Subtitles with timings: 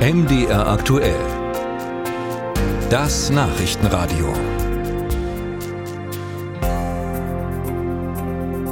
[0.00, 1.20] MDR aktuell.
[2.88, 4.32] Das Nachrichtenradio.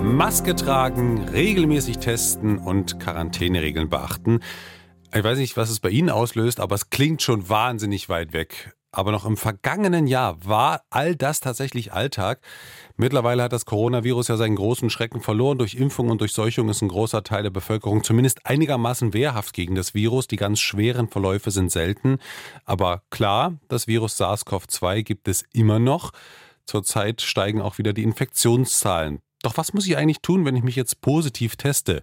[0.03, 4.41] Maske tragen, regelmäßig testen und Quarantäneregeln beachten.
[5.15, 8.75] Ich weiß nicht, was es bei Ihnen auslöst, aber es klingt schon wahnsinnig weit weg.
[8.91, 12.41] Aber noch im vergangenen Jahr war all das tatsächlich Alltag.
[12.97, 15.59] Mittlerweile hat das Coronavirus ja seinen großen Schrecken verloren.
[15.59, 19.93] Durch Impfung und Durchseuchung ist ein großer Teil der Bevölkerung zumindest einigermaßen wehrhaft gegen das
[19.93, 20.27] Virus.
[20.27, 22.19] Die ganz schweren Verläufe sind selten.
[22.65, 26.13] Aber klar, das Virus SARS-CoV-2 gibt es immer noch.
[26.65, 29.21] Zurzeit steigen auch wieder die Infektionszahlen.
[29.43, 32.03] Doch was muss ich eigentlich tun, wenn ich mich jetzt positiv teste?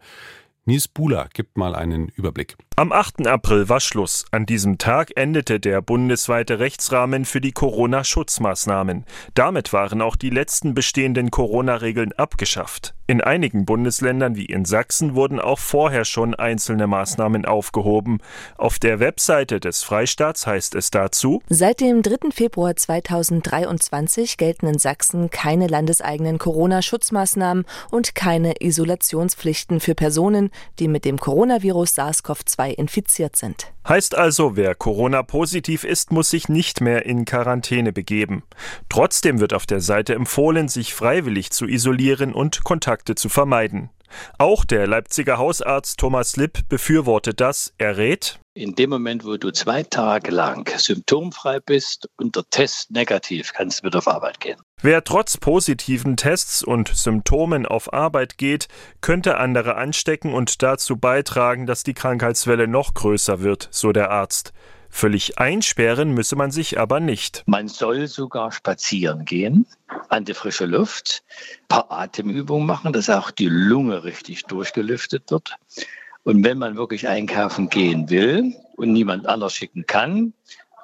[0.65, 2.55] Nils Buhler gibt mal einen Überblick.
[2.77, 3.25] Am 8.
[3.25, 4.25] April war Schluss.
[4.31, 9.05] An diesem Tag endete der bundesweite Rechtsrahmen für die Corona-Schutzmaßnahmen.
[9.33, 12.93] Damit waren auch die letzten bestehenden Corona-Regeln abgeschafft.
[13.07, 18.17] In einigen Bundesländern wie in Sachsen wurden auch vorher schon einzelne Maßnahmen aufgehoben.
[18.57, 22.31] Auf der Webseite des Freistaats heißt es dazu: Seit dem 3.
[22.31, 31.05] Februar 2023 gelten in Sachsen keine landeseigenen Corona-Schutzmaßnahmen und keine Isolationspflichten für Personen, die mit
[31.05, 33.71] dem Coronavirus SARS-CoV-2 infiziert sind.
[33.87, 38.43] Heißt also, wer Corona-positiv ist, muss sich nicht mehr in Quarantäne begeben.
[38.89, 43.89] Trotzdem wird auf der Seite empfohlen, sich freiwillig zu isolieren und Kontakte zu vermeiden.
[44.37, 47.73] Auch der Leipziger Hausarzt Thomas Lipp befürwortet das.
[47.77, 52.89] Er rät, in dem Moment, wo du zwei Tage lang symptomfrei bist und der Test
[52.89, 54.57] negativ, kannst du wieder auf Arbeit gehen.
[54.81, 58.69] Wer trotz positiven Tests und Symptomen auf Arbeit geht,
[59.01, 64.53] könnte andere anstecken und dazu beitragen, dass die Krankheitswelle noch größer wird, so der Arzt.
[64.97, 67.43] Völlig einsperren müsse man sich aber nicht.
[67.47, 69.65] Man soll sogar spazieren gehen,
[70.07, 71.21] an die frische Luft,
[71.63, 75.51] ein paar Atemübungen machen, dass auch die Lunge richtig durchgelüftet wird.
[76.23, 80.31] Und wenn man wirklich einkaufen gehen will und niemand anders schicken kann,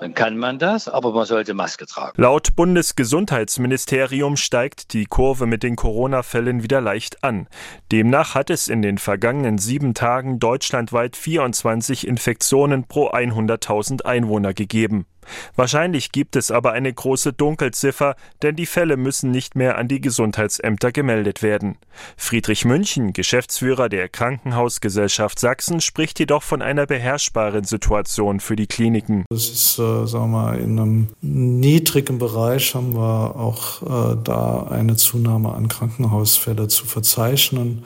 [0.09, 2.21] kann man das, aber man sollte Maske tragen.
[2.21, 7.47] Laut Bundesgesundheitsministerium steigt die Kurve mit den Corona-Fällen wieder leicht an.
[7.91, 15.05] Demnach hat es in den vergangenen sieben Tagen deutschlandweit 24 Infektionen pro 100.000 Einwohner gegeben.
[15.55, 20.01] Wahrscheinlich gibt es aber eine große Dunkelziffer, denn die Fälle müssen nicht mehr an die
[20.01, 21.77] Gesundheitsämter gemeldet werden.
[22.17, 29.25] Friedrich München, Geschäftsführer der Krankenhausgesellschaft Sachsen, spricht jedoch von einer beherrschbaren Situation für die Kliniken.
[29.29, 34.95] Das ist, äh, sagen wir in einem niedrigen Bereich haben wir auch äh, da eine
[34.95, 37.83] Zunahme an Krankenhausfälle zu verzeichnen.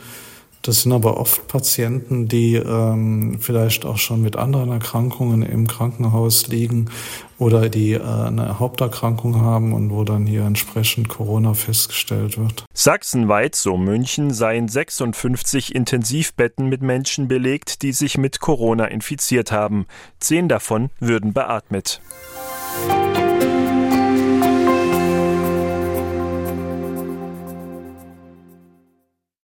[0.66, 6.48] Das sind aber oft Patienten, die ähm, vielleicht auch schon mit anderen Erkrankungen im Krankenhaus
[6.48, 6.90] liegen
[7.38, 12.66] oder die äh, eine Haupterkrankung haben und wo dann hier entsprechend Corona festgestellt wird.
[12.74, 19.86] Sachsenweit, so München, seien 56 Intensivbetten mit Menschen belegt, die sich mit Corona infiziert haben.
[20.20, 22.02] Zehn davon würden beatmet.